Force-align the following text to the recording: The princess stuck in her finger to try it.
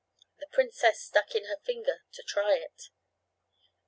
The 0.39 0.47
princess 0.47 0.99
stuck 0.99 1.35
in 1.35 1.45
her 1.45 1.59
finger 1.63 2.01
to 2.13 2.23
try 2.23 2.55
it. 2.55 2.89